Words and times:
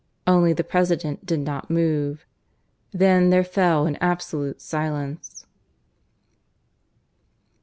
Only 0.25 0.51
the 0.51 0.63
President 0.63 1.27
did 1.27 1.41
not 1.41 1.69
move. 1.69 2.25
Then 2.91 3.29
there 3.29 3.43
fell 3.43 3.85
an 3.85 3.97
absolute 3.97 4.59
silence. 4.59 5.45